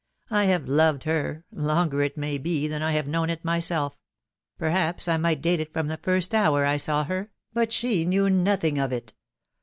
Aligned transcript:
I 0.31 0.45
have 0.45 0.67
loved 0.67 1.03
her.... 1.03 1.45
longer, 1.51 2.01
it 2.01 2.17
may 2.17 2.39
be, 2.39 2.67
than 2.67 2.81
I 2.81 2.93
have 2.93 3.05
known 3.05 3.29
it 3.29 3.45
myself.... 3.45 3.95
perhaps 4.57 5.07
I 5.07 5.17
might 5.17 5.43
date 5.43 5.59
it 5.59 5.71
from 5.73 5.89
the 5.89 5.97
first 6.01 6.33
hour 6.33 6.65
I 6.65 6.77
saw 6.77 7.03
her, 7.03 7.29
but 7.53 7.71
she 7.71 8.03
knew 8.03 8.27
nothing 8.27 8.79
of 8.79 8.91
it 8.91 9.13